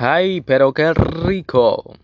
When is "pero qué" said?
0.42-0.94